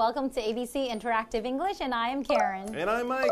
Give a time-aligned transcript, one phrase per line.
[0.00, 2.74] Welcome to ABC Interactive English, and I am Karen.
[2.74, 3.30] And I'm Mike.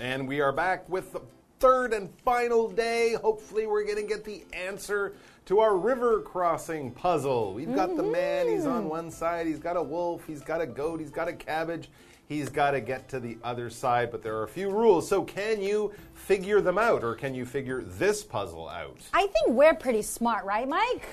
[0.00, 1.20] And we are back with the
[1.60, 3.14] third and final day.
[3.22, 5.14] Hopefully, we're going to get the answer
[5.46, 7.54] to our river crossing puzzle.
[7.54, 8.88] We've got the man, he's on mm-hmm.
[8.88, 11.88] one side, he's got a wolf, he's got a goat, he's got a cabbage.
[12.26, 15.08] He's got to get to the other side, but there are a few rules.
[15.08, 18.98] So, can you figure them out, or can you figure this puzzle out?
[19.14, 21.06] I think we're pretty smart, right, Mike?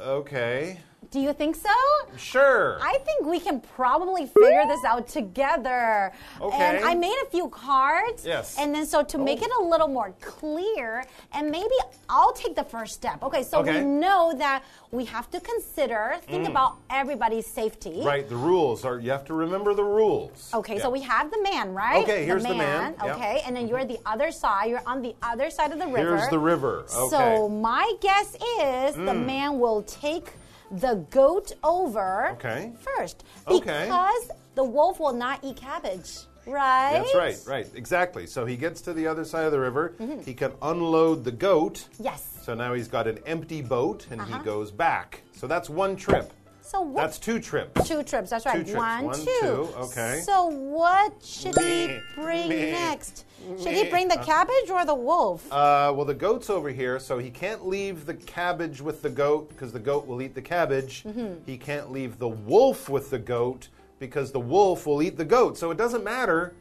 [0.00, 0.78] Okay.
[1.10, 1.68] Do you think so?
[2.16, 2.78] Sure.
[2.82, 6.12] I think we can probably figure this out together.
[6.40, 6.56] Okay.
[6.56, 8.24] And I made a few cards.
[8.24, 8.56] Yes.
[8.58, 11.74] And then so to make it a little more clear, and maybe
[12.08, 13.22] I'll take the first step.
[13.22, 13.80] Okay, so Okay.
[13.80, 18.02] we know that we have to consider, think about everybody's safety.
[18.04, 20.50] right, the rules are you have to remember the rules.
[20.54, 20.82] Okay, Yeah.
[20.82, 22.02] so we have the man, right?
[22.02, 23.14] Okay, here's the man, yeah.
[23.14, 24.70] Okay, and then you're the other side.
[24.70, 26.16] You're on the other side of the river.
[26.16, 26.84] Here's the river.
[26.94, 27.08] Okay.
[27.16, 29.26] So my guess is the Mm.
[29.26, 30.32] man will take
[30.70, 32.72] the goat over Okay.
[32.78, 33.84] first Okay.
[33.84, 37.02] because the wolf will not eat cabbage, right?
[37.04, 38.26] That's right, right, exactly.
[38.26, 39.94] So he gets to the other side of the river.
[40.00, 40.22] Mm-hmm.
[40.22, 41.88] He can unload the goat.
[41.98, 42.38] Yes.
[42.42, 44.38] So now he's got an empty boat and Uh-huh.
[44.38, 45.22] he goes back.
[45.32, 46.32] So that's one trip.
[46.66, 47.02] So what?
[47.02, 47.88] That's two trips.
[47.88, 48.30] two trips.
[48.30, 48.56] That's right.
[48.56, 48.76] Two trips.
[48.76, 49.38] One, One, two.
[49.40, 50.20] two, okay.
[50.24, 53.24] So what should he bring next?
[53.62, 55.46] Should he bring the cabbage or the wolf?
[55.52, 59.48] Uh, well, the goat's over here, so he can't leave the cabbage with the goat
[59.50, 61.04] because the goat will eat the cabbage.
[61.04, 61.34] Mm-hmm.
[61.46, 63.68] He can't leave the wolf with the goat
[64.00, 65.56] because the wolf will eat the goat.
[65.56, 66.52] So it doesn't matter,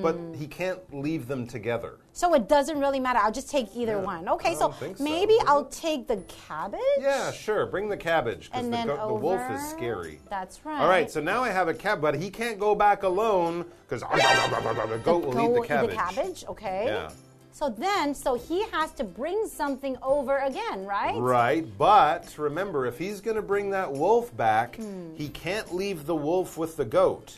[0.00, 0.32] but Hmm.
[0.34, 1.98] he can't leave them together.
[2.12, 3.18] So it doesn't really matter.
[3.20, 4.28] I'll just take either Yeah, one.
[4.28, 4.94] Okay, so so.
[5.00, 6.80] maybe Does I'll take the cabbage.
[7.00, 7.66] Yeah, sure.
[7.66, 10.20] Bring the cabbage because And the, the wolf is scary.
[10.30, 10.80] That's right.
[10.80, 14.02] All right, so now I have a cab, but he can't go back alone because
[14.02, 15.90] the goat will eat the cabbage.
[15.90, 16.44] The cabbage.
[16.48, 16.84] Okay.
[16.86, 17.10] Yeah.
[17.54, 21.18] So then, so he has to bring something over again, right?
[21.18, 25.14] Right, but remember, if he's going to bring that wolf back, Hmm.
[25.14, 27.36] he can't leave the wolf with the goat.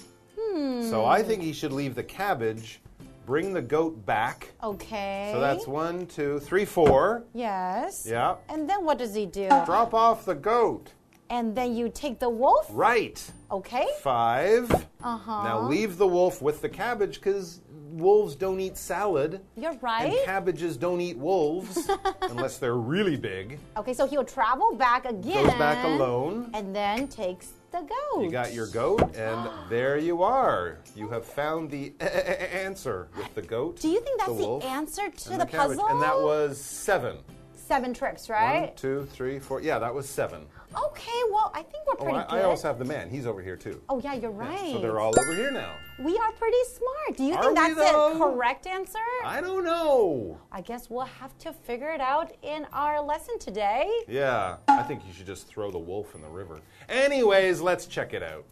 [0.54, 2.80] So I think he should leave the cabbage,
[3.26, 4.52] bring the goat back.
[4.62, 5.30] Okay.
[5.32, 7.24] So that's one, two, three, four.
[7.34, 8.06] Yes.
[8.08, 8.36] Yeah.
[8.48, 9.48] And then what does he do?
[9.66, 10.92] Drop off the goat.
[11.30, 12.66] And then you take the wolf.
[12.70, 13.20] Right.
[13.50, 13.86] Okay.
[14.00, 14.70] Five.
[15.02, 15.42] Uh huh.
[15.44, 17.60] Now leave the wolf with the cabbage because
[17.90, 19.40] wolves don't eat salad.
[19.56, 20.12] You're right.
[20.12, 21.90] And cabbages don't eat wolves
[22.22, 23.58] unless they're really big.
[23.76, 25.46] okay, so he'll travel back again.
[25.46, 26.50] Goes back alone.
[26.54, 28.22] And then takes the goat.
[28.22, 30.78] You got your goat, and there you are.
[30.94, 33.80] You have found the answer with the goat.
[33.80, 35.86] Do you think that's the, wolf, answer to and the, puzzle?
[35.88, 37.18] And that was seven.
[37.54, 38.76] seven trips, right?
[38.76, 39.60] two, three, four.
[39.60, 40.46] Yeah, that was seven.
[40.76, 42.32] Okay, well, I think we're Oh, pretty I, good.
[42.40, 43.08] I also have the man.
[43.08, 43.80] He's over here too.
[43.88, 44.72] oh, yeah, you're right.
[44.72, 45.72] So they're all over here now.
[46.04, 47.16] We are pretty smart.
[47.16, 48.14] Do you Are think that's though?
[48.14, 48.98] the correct answer?
[49.24, 50.38] I don't know.
[50.50, 53.88] I guess we'll have to figure it out in our lesson today.
[54.08, 56.60] Yeah, I think you should just throw the wolf in the river.
[56.88, 58.44] Anyways, let's check it out.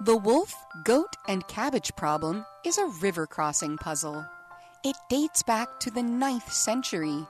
[0.00, 4.24] The wolf, goat, and cabbage problem is a river crossing puzzle.
[4.86, 7.26] It dates back to the 9th century.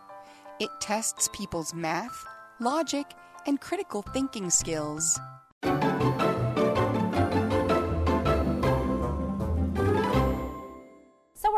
[0.60, 2.26] It tests people's math,
[2.60, 3.06] logic,
[3.46, 5.18] and critical thinking skills.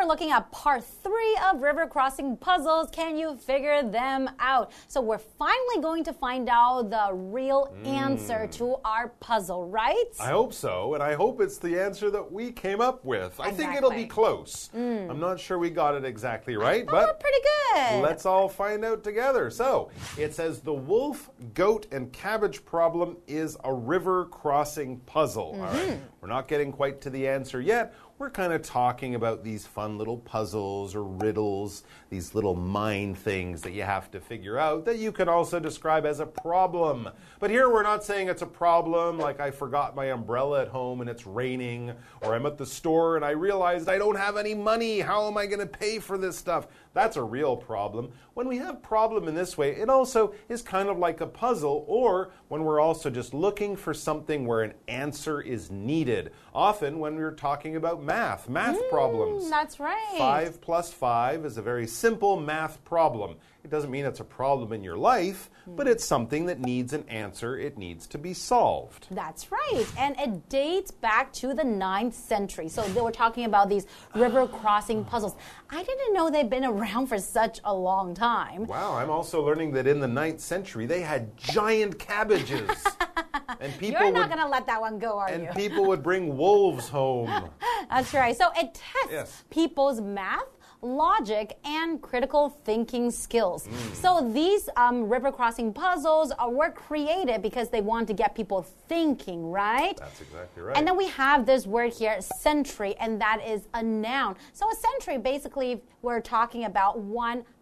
[0.08, 2.88] Looking at part three of river crossing puzzles.
[2.90, 4.72] Can you figure them out?
[4.88, 10.04] So we're finally going to find out the real answer to our puzzle, right?
[10.16, 10.22] Hmm.
[10.22, 13.38] I hope so, and I hope it's the answer that we came up with.
[13.38, 14.08] I think it'll be Exactly.
[14.08, 14.70] close.
[14.74, 17.38] I'm not sure we got it exactly right, but pretty
[17.74, 18.00] good.
[18.02, 19.50] let's all find out together.
[19.50, 25.52] So, it says the wolf, goat, and cabbage problem is a river crossing puzzle.
[25.58, 25.62] Mm-hmm.
[25.90, 26.00] right.
[26.22, 27.94] We're not getting quite to the answer yet.
[28.18, 33.62] We're kind of talking about these fun little puzzles or riddles, these little mind things
[33.62, 37.08] that you have to figure out that you can also describe as a problem.
[37.38, 41.00] But here we're not saying it's a problem like I forgot my umbrella at home
[41.00, 41.92] and it's raining,
[42.22, 44.98] or I'm at the store and I realized I don't have any money.
[44.98, 46.66] How am I going to pay for this stuff?
[46.94, 48.12] That's a real problem.
[48.34, 51.84] When we have problem in this way, it also is kind of like a puzzle,
[51.86, 56.32] or when we're also just looking for something where an answer is needed.
[56.54, 59.48] Often when we're talking about math, math mm, problems.
[59.50, 60.14] That's right.
[60.16, 63.36] 5 plus 5 is a very simple math problem.
[63.64, 65.76] It doesn't mean it's a problem in your life, hmm.
[65.76, 67.58] but it's something that needs an answer.
[67.58, 69.08] It needs to be solved.
[69.10, 69.84] That's right.
[69.98, 72.68] And it dates back to the 9th century.
[72.68, 75.34] So they were talking about these river crossing puzzles.
[75.70, 78.66] I didn't know they've been around for such a long time.
[78.66, 82.70] Wow, I'm also learning that in the 9th century they had giant cabbages.
[83.60, 85.48] and people You're not going to let that one go, are and you?
[85.48, 87.50] And people would bring wolves home.
[87.90, 88.36] That's right.
[88.36, 89.44] So it tests Yes.
[89.50, 90.44] people's math,
[90.82, 93.66] logic, and critical thinking skills.
[93.66, 93.94] Mm.
[93.94, 98.62] So these um, river crossing puzzles are, were created because they want to get people
[98.62, 99.96] thinking, right?
[99.96, 100.76] That's exactly right.
[100.76, 104.36] And then we have this word here, century, and that is a noun.
[104.52, 107.00] So a century, basically, we're talking about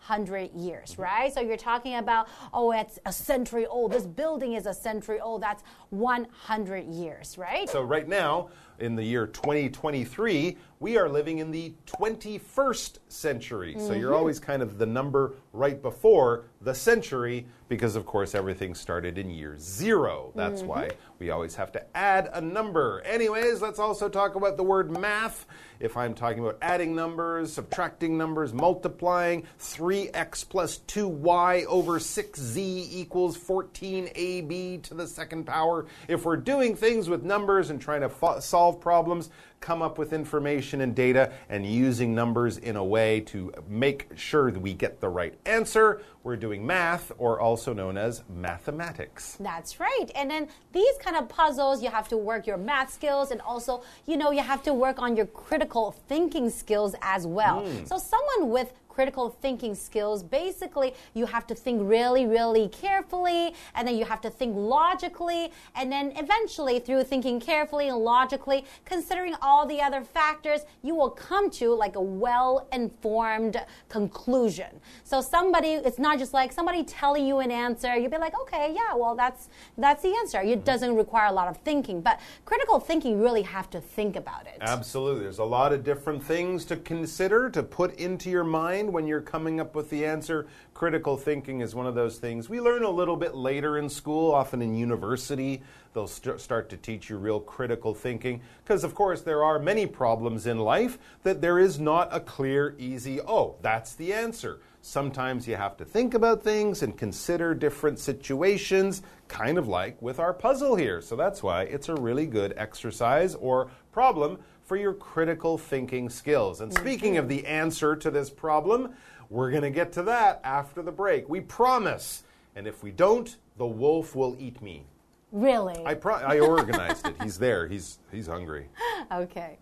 [0.06, 1.32] 100 years, right?
[1.32, 3.92] So you're talking about, oh, it's a century old.
[3.92, 5.42] This building is a century old.
[5.42, 7.68] That's 100 years, right?
[7.68, 8.48] So, right now,
[8.78, 13.74] in the year 2023, we are living in the 21st century.
[13.78, 14.18] So, you're mm-hmm.
[14.18, 19.30] always kind of the number right before the century because, of course, everything started in
[19.30, 20.32] year zero.
[20.34, 20.98] That's why mm-hmm.
[21.18, 23.02] we always have to add a number.
[23.04, 25.46] Anyways, let's also talk about the word math.
[25.80, 33.36] If I'm talking about adding numbers, subtracting numbers, multiplying, 3x plus 2y over 6z equals
[33.36, 35.86] 14ab to the second power.
[36.08, 39.30] If we're doing things with numbers and trying to solve problems,
[39.66, 44.52] come up with information and data, and using numbers in a way to make sure
[44.52, 49.36] that we get the right answer, we're doing math, or also known as mathematics.
[49.40, 50.06] That's right.
[50.14, 53.82] And then these kind of puzzles, you have to work your math skills and also,
[54.06, 57.66] you know, you have to work on your critical thinking skills as well.
[57.66, 57.84] Hmm.
[57.86, 63.86] So someone with critical thinking skills, basically, you have to think really, really carefully, and
[63.86, 69.34] then you have to think logically, and then eventually, through thinking carefully and logically, considering
[69.42, 74.80] all the other factors, you will come to like a well informed conclusion.
[75.04, 78.72] So somebody, it's not just like somebody telling you an answer, you'd be like, okay,
[78.74, 80.40] yeah, well, that's that's the answer.
[80.40, 80.64] It mm-hmm.
[80.64, 84.46] doesn't require a lot of thinking, but critical thinking, you really have to think about
[84.46, 84.56] it.
[84.62, 85.24] Absolutely.
[85.24, 89.20] There's a lot of different things to consider, to put into your mind when you're
[89.20, 90.46] coming up with the answer.
[90.74, 94.32] Critical thinking is one of those things we learn a little bit later in school,
[94.32, 95.62] often in university.
[95.94, 98.42] They'll st- start to teach you real critical thinking.
[98.62, 102.74] Because, of course, there are many problems in life that there is not a clear,
[102.78, 104.60] easy, oh, that's the answer.
[104.82, 110.20] Sometimes you have to think about things and consider different situations, kind of like with
[110.20, 111.00] our puzzle here.
[111.00, 116.60] So that's why it's a really good exercise or problem for your critical thinking skills.
[116.60, 117.22] And speaking mm-hmm.
[117.22, 118.94] of the answer to this problem,
[119.30, 121.28] we're going to get to that after the break.
[121.28, 122.24] We promise.
[122.56, 124.84] And if we don't, the wolf will eat me.
[125.32, 125.84] Really?
[125.84, 127.14] I pro- I organized it.
[127.22, 127.66] He's there.
[127.66, 128.68] He's he's hungry.
[129.12, 129.58] okay.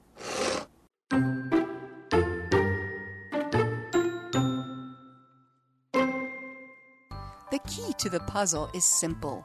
[7.50, 9.44] The key to the puzzle is simple.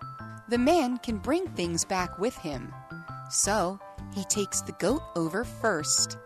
[0.49, 2.73] The man can bring things back with him.
[3.29, 3.79] So,
[4.13, 6.17] he takes the goat over first.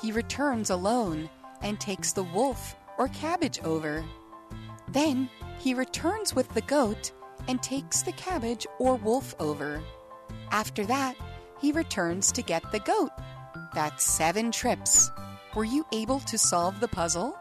[0.00, 1.30] He returns alone
[1.62, 4.04] and takes the wolf or cabbage over.
[4.88, 7.12] Then, he returns with the goat
[7.46, 9.82] and takes the cabbage or wolf over.
[10.50, 11.16] After that,
[11.60, 13.10] he returns to get the goat.
[13.74, 15.10] That's seven trips.
[15.54, 17.37] Were you able to solve the puzzle?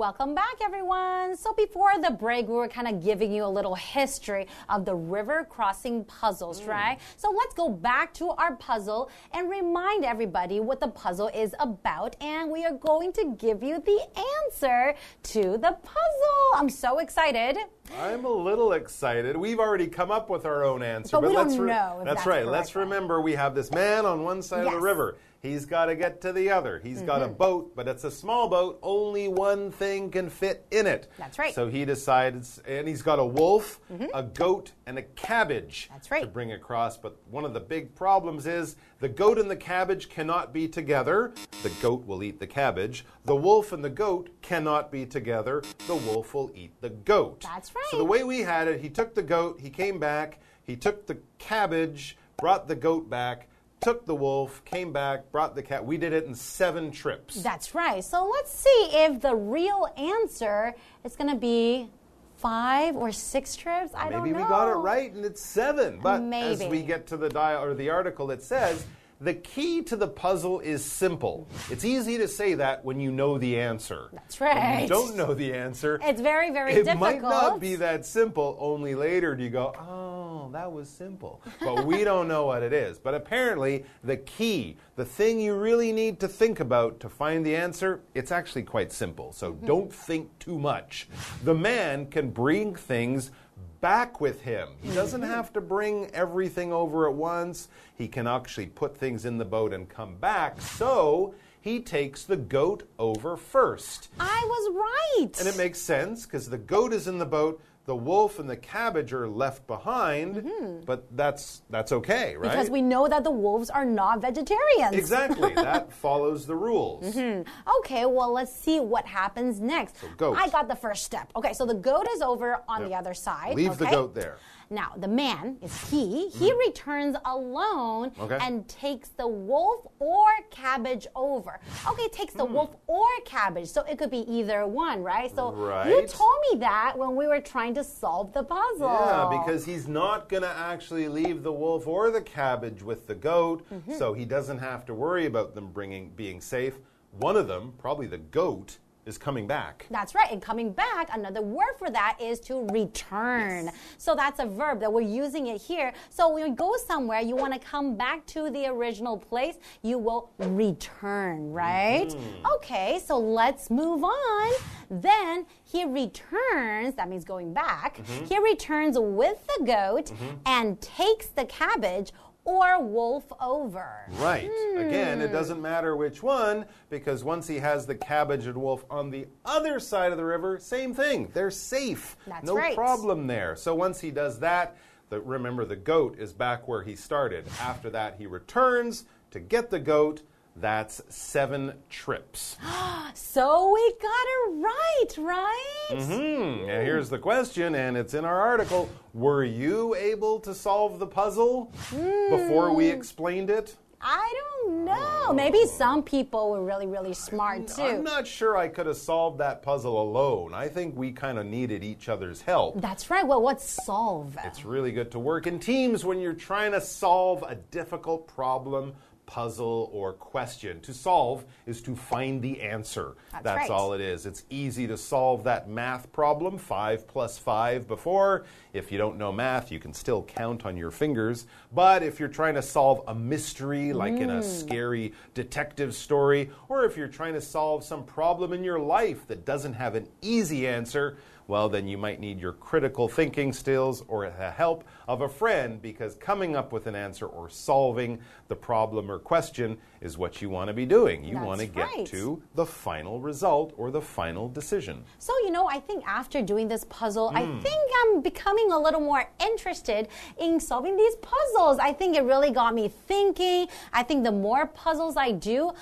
[0.00, 1.36] Welcome back, everyone.
[1.36, 4.94] So, before the break, we were kind of giving you a little history of the
[4.94, 6.70] river crossing puzzles, hmm.
[6.70, 6.98] right?
[7.18, 12.16] So, let's go back to our puzzle and remind everybody what the puzzle is about.
[12.22, 14.00] And we are going to give you the
[14.46, 16.50] answer to the puzzle.
[16.54, 17.58] I'm so excited.
[17.98, 19.36] I'm a little excited.
[19.36, 22.46] We've already come up with our own answer, But we don't know that's that's right.
[22.46, 25.18] Let's remember we have this man on one side of the river.
[25.42, 26.80] He's got to get to the other.
[26.80, 27.34] He's got a mm-hmm.
[27.34, 28.78] boat, but it's a small boat.
[28.82, 31.10] Only one thing can fit in it.
[31.16, 31.54] That's right.
[31.54, 34.06] So he decides, and he's got a wolf, mm-hmm.
[34.12, 36.20] a goat, and a cabbage That's right.
[36.20, 36.98] to bring across.
[36.98, 41.32] But one of the big problems is the goat and the cabbage cannot be together.
[41.62, 43.06] The goat will eat the cabbage.
[43.24, 45.62] The wolf and the goat cannot be together.
[45.86, 47.40] The wolf will eat the goat.
[47.40, 47.84] That's right.
[47.90, 51.06] So the way we had it, he took the goat, he came back, he took
[51.06, 53.48] the cabbage, brought the goat back,
[53.80, 55.84] took the wolf, came back, brought the cat.
[55.84, 57.42] We did it in seven trips.
[57.42, 58.04] That's right.
[58.04, 61.90] So, let's see if the real answer is going to be
[62.36, 63.92] five or six trips.
[63.94, 66.00] I don't Maybe we got it right and it's seven.
[66.02, 68.86] But as we get to the dia or the article, it says
[69.20, 71.46] the key to the puzzle is simple.
[71.70, 74.08] It's easy to say that when you know the answer.
[74.12, 74.82] That's When right.
[74.82, 76.00] you don't know the answer.
[76.02, 76.96] It's very, very it difficult.
[76.96, 78.56] It might not be that simple.
[78.58, 81.42] Only later do you go, oh, that was simple.
[81.60, 82.98] But we don't know what it is.
[82.98, 87.54] But apparently, the key, the thing you really need to think about to find the
[87.56, 89.32] answer, it's actually quite simple.
[89.32, 89.66] So Mm-hmm.
[89.66, 91.08] don't think too much.
[91.44, 93.32] The man can bring things
[93.80, 94.68] back with him.
[94.82, 95.30] He doesn't Mm-hmm.
[95.30, 97.68] have to bring everything over at once.
[97.96, 100.60] He can actually put things in the boat and come back.
[100.60, 104.08] So he takes the goat over first.
[104.18, 105.38] I was right.
[105.38, 108.48] And it makes sense because the goat is in the boat, the the wolf and
[108.48, 110.48] the cabbage are left behind,
[110.86, 112.48] but that's that's okay, right?
[112.48, 114.94] Because we know that the wolves are not vegetarians.
[114.94, 117.16] exactly that follows the rules.
[117.16, 117.42] Mm-hmm.
[117.80, 119.96] Okay, well, let's see what happens next.
[120.16, 120.36] goat.
[120.38, 121.32] I got the first step.
[121.34, 123.56] Okay, so the goat is over on the other side.
[123.56, 123.94] Leave the okay?
[123.96, 124.36] goat there.
[124.72, 126.28] Now, the man is he.
[126.28, 128.12] He returns alone.
[128.20, 128.38] Okay.
[128.40, 131.58] and takes the wolf or cabbage over.
[131.88, 132.38] Okay, takes Hmm.
[132.38, 133.68] the wolf or cabbage.
[133.68, 135.34] So it could be either one, right?
[135.34, 135.50] So
[135.88, 138.88] you told me that when we were trying to solve the puzzle.
[138.88, 143.14] Yeah, because he's not going to actually leave the wolf or the cabbage with the
[143.16, 143.94] goat, Mm-hmm.
[143.94, 146.78] so he doesn't have to worry about them bringing being safe.
[147.18, 148.78] One of them, probably the goat,
[149.10, 149.86] is coming back.
[149.90, 150.30] That's right.
[150.30, 153.70] And coming back, another word for that is to return.
[153.98, 155.92] So that's a verb that we're using it here.
[156.08, 159.98] So when you go somewhere, you want to come back to the original place, you
[159.98, 162.08] will return, right?
[162.08, 162.46] Mm-hmm.
[162.56, 164.52] Okay, so let's move on.
[164.88, 167.98] Then he returns, that means going back.
[167.98, 168.24] Mm-hmm.
[168.26, 170.36] He returns with the goat mm-hmm.
[170.46, 172.12] and takes the cabbage
[172.44, 174.06] or wolf over.
[174.18, 174.50] Right.
[174.76, 175.24] Again, Hmm.
[175.24, 179.26] it doesn't matter which one because once he has the cabbage and wolf on the
[179.44, 181.30] other side of the river, same thing.
[181.34, 182.16] They're safe.
[182.26, 182.74] That's no right.
[182.74, 183.56] problem there.
[183.56, 184.76] So once he does that,
[185.10, 187.46] the, remember the goat is back where he started.
[187.60, 190.22] After that, he returns to get the goat.
[190.60, 192.56] That's seven trips.
[193.12, 195.98] So we got it right, right?
[196.00, 196.68] Hmm.
[196.70, 198.88] And here's the question, and it's in our article.
[199.14, 203.76] Were you able to solve the puzzle before we explained it?
[204.00, 204.32] I
[204.64, 205.32] don't know.
[205.32, 207.82] Maybe some people were really, really smart too.
[207.82, 210.54] I'm not sure I could have solved that puzzle alone.
[210.54, 212.80] I think we kind of needed each other's help.
[212.80, 213.26] That's right.
[213.26, 214.38] Well, what's solve?
[214.44, 218.94] It's really good to work in teams when you're trying to solve a difficult problem,
[219.30, 220.80] puzzle, or question.
[220.80, 223.14] To solve is to find the answer.
[223.30, 223.70] That's That's right.
[223.70, 224.26] all it is.
[224.26, 228.44] It's easy to solve that math problem, 5 plus 5 before.
[228.72, 231.46] If you don't know math, you can still count on your fingers.
[231.72, 234.38] But if you're trying to solve a mystery, like in Mm.
[234.38, 239.28] a scary detective story, or if you're trying to solve some problem in your life
[239.28, 241.18] that doesn't have an easy answer,
[241.50, 245.82] well, then you might need your critical thinking skills or the help of a friend
[245.82, 250.48] because coming up with an answer or solving the problem or question is what you
[250.48, 251.24] want to be doing.
[251.24, 252.06] You That's want to get right.
[252.06, 255.02] to the final result or the final decision.
[255.18, 257.58] So, you know, I think after doing this puzzle, I Hmm.
[257.60, 260.06] think I'm becoming a little more interested
[260.38, 261.80] in solving these puzzles.
[261.80, 263.66] I think it really got me thinking.
[263.92, 265.72] I think the more puzzles I do,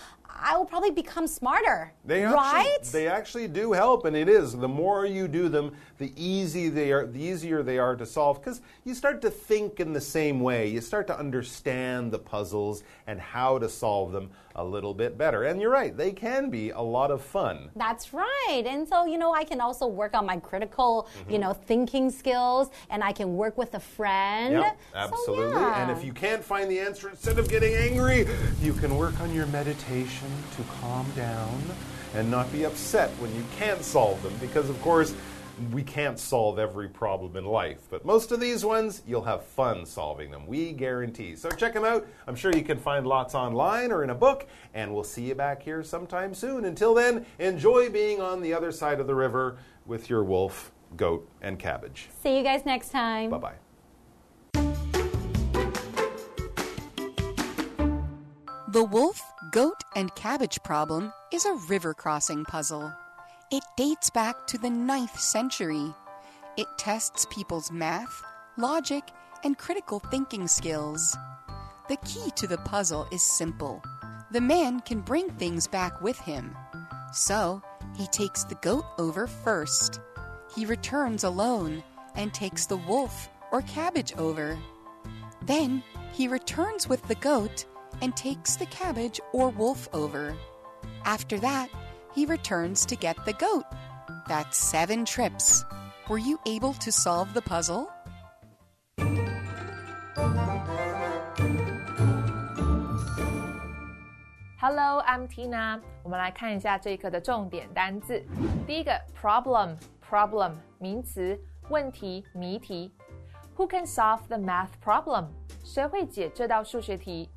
[0.40, 1.92] I will probably become smarter.
[2.04, 2.76] They right?
[2.78, 4.52] actually, they actually do help, and it is.
[4.56, 8.40] The more you do them, the easy they are, the easier they are to solve
[8.40, 10.68] because you start to think in the same way.
[10.68, 15.44] You start to understand the puzzles and how to solve them a little bit better.
[15.44, 17.70] And you're right; they can be a lot of fun.
[17.76, 18.64] That's right.
[18.66, 21.30] And so, you know, I can also work on my critical, Mm-hmm.
[21.32, 24.54] you know, thinking skills and I can work with a friend.
[24.54, 25.60] Yep, So, absolutely.
[25.60, 25.82] yeah.
[25.82, 28.26] And if you can't find the answer, instead of getting angry,
[28.62, 31.60] you can work on your meditation to calm down
[32.14, 34.32] and not be upset when you can't solve them.
[34.40, 35.14] Because, of course,
[35.72, 37.80] we can't solve every problem in life.
[37.90, 40.46] But most of these ones, you'll have fun solving them.
[40.46, 41.36] We guarantee.
[41.36, 42.06] So check them out.
[42.26, 44.48] I'm sure you can find lots online or in a book.
[44.74, 46.64] And we'll see you back here sometime soon.
[46.64, 51.28] Until then, enjoy being on the other side of the river with your wolf, goat,
[51.42, 52.08] and cabbage.
[52.22, 53.30] See you guys next time.
[53.30, 53.54] Bye bye.
[58.70, 62.92] The wolf, goat, and cabbage problem is a river crossing puzzle.
[63.50, 65.94] It dates back to the 9th century.
[66.56, 68.22] It tests people's math,
[68.56, 69.04] logic,
[69.44, 71.16] and critical thinking skills.
[71.88, 73.82] The key to the puzzle is simple
[74.30, 76.54] the man can bring things back with him.
[77.12, 77.62] So,
[77.96, 80.00] he takes the goat over first.
[80.54, 81.82] He returns alone
[82.14, 84.58] and takes the wolf or cabbage over.
[85.42, 87.64] Then he returns with the goat
[88.01, 90.35] and takes the cabbage or wolf over.
[91.05, 91.69] After that,
[92.13, 93.65] he returns to get the goat.
[94.27, 95.63] That's seven trips.
[96.09, 97.87] Were you able to solve the puzzle?
[104.59, 105.81] Hello, I'm Tina。
[106.03, 108.23] 我们来看一下这一课的重点单字。
[108.65, 111.37] 第一个 problem，problem 名词，
[111.69, 112.93] 问题、谜题。
[113.57, 115.27] Who can solve the math problem？
[115.63, 117.29] 谁会解这道数学题？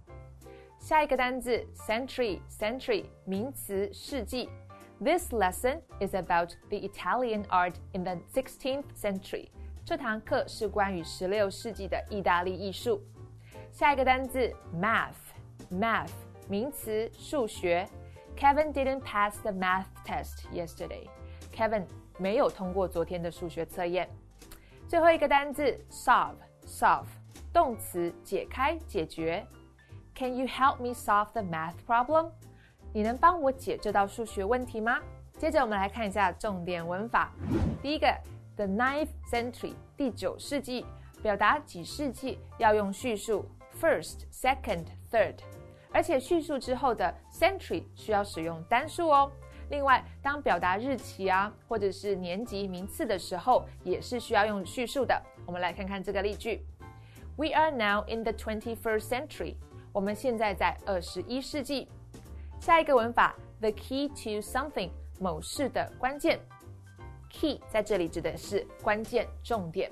[0.90, 4.48] 下一个单字 century，century 名词，世纪。
[4.98, 9.48] This lesson is about the Italian art in the 16th century。
[9.84, 13.02] 这堂课是关于16世纪的意大利艺术。
[13.70, 16.10] 下一个单字 math，math
[16.48, 17.86] 名词，数学。
[18.36, 21.06] Kevin didn't pass the math test yesterday.
[21.54, 21.84] Kevin
[22.18, 24.08] 没有通过昨天的数学测验。
[24.88, 27.06] 最后一个单字 solve，solve
[27.52, 29.46] 动词解开、解决。
[30.21, 32.29] Can you help me solve the math problem？
[32.93, 34.99] 你能帮我解这道数学问题吗？
[35.39, 37.33] 接着我们来看一下重点文法。
[37.81, 38.07] 第一个
[38.55, 40.85] ，the ninth century，第九世纪，
[41.23, 43.49] 表达几世纪要用序数
[43.81, 45.37] first、second、third，
[45.91, 49.31] 而且序数之后的 century 需要使用单数哦。
[49.71, 55.19] 另外，当表达日期啊，或者是年级名次的时候，也是需要用序数的。
[55.47, 56.63] 我们来看看这个例句
[57.37, 59.55] ：We are now in the twenty-first century。
[59.93, 61.87] 我们现在在二十一世纪。
[62.59, 64.89] 下一个文法，the key to something。
[65.19, 66.39] 某事的关键
[67.29, 69.91] ，key 在这里指的是关键重点，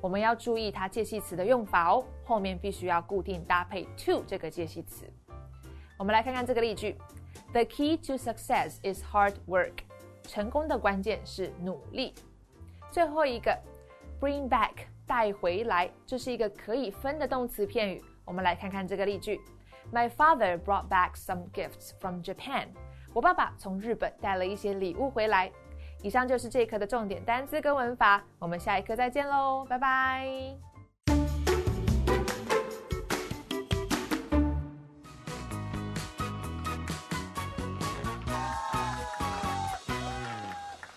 [0.00, 5.04] 我们要注意它介系词的用法哦，后面必须要固定搭配 to 这个介系词。
[5.98, 6.96] 我们来看看这个例句
[7.52, 9.78] ：The key to success is hard work。
[10.22, 12.14] 成功的关键是努力。
[12.92, 13.58] 最后一个
[14.20, 14.74] ，bring back
[15.06, 18.04] 带回来，这是一个可以分的动词片语。
[18.28, 19.40] 我们来看看这个例句
[19.90, 22.68] ：My father brought back some gifts from Japan。
[23.14, 25.50] 我爸爸从日本带了一些礼物回来。
[26.02, 30.67] 以上就是这一课的重点单词跟文法，我们下一课再见喽，拜拜。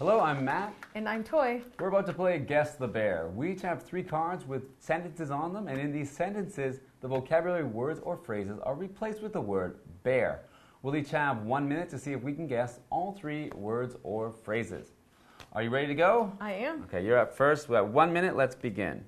[0.01, 0.73] Hello, I'm Matt.
[0.95, 1.61] And I'm Toy.
[1.79, 3.29] We're about to play Guess the Bear.
[3.35, 7.65] We each have three cards with sentences on them, and in these sentences, the vocabulary
[7.65, 10.45] words or phrases are replaced with the word bear.
[10.81, 14.31] We'll each have one minute to see if we can guess all three words or
[14.31, 14.93] phrases.
[15.53, 16.33] Are you ready to go?
[16.39, 16.81] I am.
[16.85, 17.69] Okay, you're up first.
[17.69, 18.35] We have one minute.
[18.35, 19.05] Let's begin.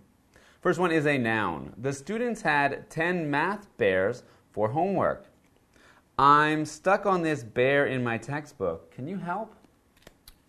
[0.61, 1.73] First one is a noun.
[1.75, 5.25] The students had 10 math bears for homework.
[6.19, 8.91] I'm stuck on this bear in my textbook.
[8.91, 9.55] Can you help?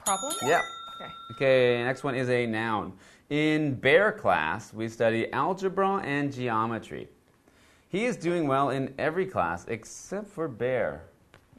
[0.04, 0.32] Problem?
[0.42, 0.62] Yeah.
[1.00, 1.12] Okay.
[1.32, 2.92] Okay, next one is a noun.
[3.30, 7.08] In bear class, we study algebra and geometry.
[7.88, 11.04] He is doing well in every class except for bear.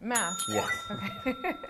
[0.01, 0.37] Math.
[0.49, 0.69] Yes.
[0.91, 1.35] Okay.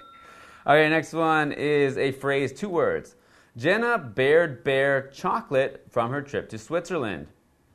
[0.67, 3.15] Okay, next one is a phrase, two words.
[3.55, 7.27] Jenna bared bear chocolate from her trip to Switzerland.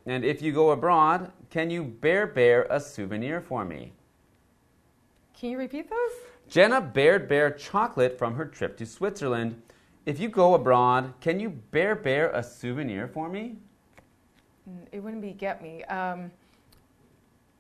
[0.06, 3.92] And if you go abroad, can you bear bear a souvenir for me?
[5.38, 6.29] Can you repeat those?
[6.50, 9.62] Jenna bared bear chocolate from her trip to Switzerland.
[10.04, 13.56] If you go abroad, can you bear bear a souvenir for me?
[14.68, 15.84] Mm, It wouldn't be get me.
[15.84, 16.30] Um,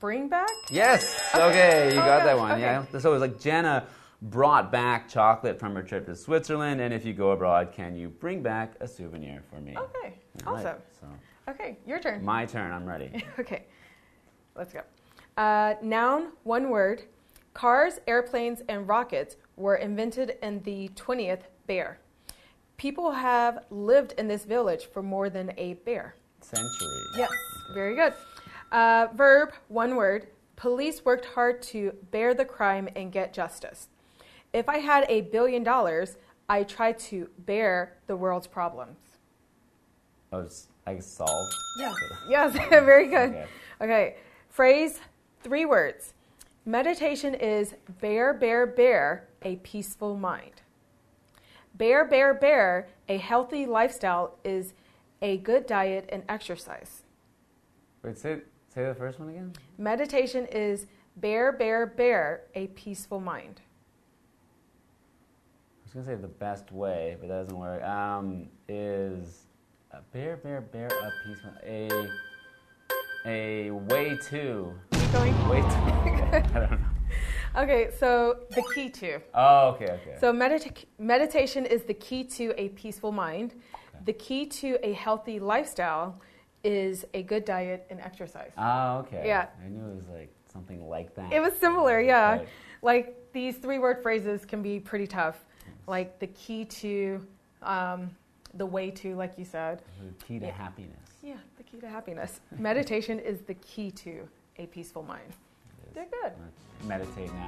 [0.00, 0.50] bring back?
[0.70, 1.30] Yes.
[1.34, 2.50] Okay, you Oh, got that one.
[2.52, 2.60] okay.
[2.62, 2.84] Yeah.
[2.98, 3.86] So it was like Jenna
[4.22, 8.08] brought back chocolate from her trip to Switzerland, and if you go abroad, can you
[8.08, 9.76] bring back a souvenir for me?
[9.78, 10.14] Okay.
[10.46, 10.82] All right, Awesome.
[11.00, 11.06] so
[11.52, 12.24] Okay, your turn.
[12.24, 12.72] my turn.
[12.72, 13.24] I'm ready.
[13.38, 13.66] Okay.
[14.56, 14.80] Let's go.
[15.36, 17.02] Uh, noun, one word.
[17.54, 21.98] Cars, airplanes, and rockets were invented in the 20th bear.
[22.76, 26.14] People have lived in this village for more than a bear.
[26.40, 26.88] Century.
[27.18, 27.30] Yes,
[27.74, 28.14] very good.
[28.72, 30.28] Uh, verb, one word.
[30.56, 33.88] Police worked hard to bear the crime and get justice.
[34.52, 36.16] If I had a billion dollars,
[36.48, 38.98] I try to bear the world's problems.
[40.32, 40.48] Oh,
[40.86, 41.54] I solved.
[41.78, 41.94] Yes.
[42.28, 43.30] Yes, very good.
[43.30, 43.46] Okay.
[43.80, 44.16] Okay.
[44.48, 45.00] Phrase,
[45.42, 46.14] three words.
[46.66, 50.60] Meditation is bear, bear, bear a peaceful mind.
[51.74, 54.74] Bear, bear, bear a healthy lifestyle is
[55.22, 57.02] a good diet and exercise.
[58.02, 58.42] Wait, say
[58.74, 59.54] say the first one again.
[59.78, 63.62] Meditation is bear, bear, bear a peaceful mind.
[65.82, 67.82] I was gonna say the best way, but that doesn't work.
[67.82, 69.46] Um, is
[69.92, 72.08] a bear, bear, bear a peaceful a
[73.24, 74.74] a way to
[75.12, 75.66] Way to.
[76.06, 76.78] Okay, I don't know.
[77.56, 79.18] Okay, so the key to.
[79.34, 80.16] Oh, okay, okay.
[80.20, 83.54] So medita- meditation is the key to a peaceful mind.
[84.04, 86.20] The key to a healthy lifestyle
[86.62, 88.52] is a good diet and exercise.
[88.56, 89.24] Oh, okay.
[89.26, 89.48] Yeah.
[89.64, 91.32] I knew it was like something like that.
[91.32, 92.34] It was similar, yeah.
[92.34, 92.46] Okay.
[92.82, 95.44] Like these three word phrases can be pretty tough.
[95.88, 97.26] Like the key to,
[97.62, 98.10] um,
[98.54, 99.82] the way to, like you said.
[100.00, 100.52] The key to Yeah.
[100.52, 101.10] happiness.
[101.22, 102.40] Yeah, the key to happiness.
[102.58, 104.28] Meditation is the key to
[104.60, 105.32] a peaceful mind.
[105.94, 106.32] Did good.
[106.86, 107.46] Meditate now.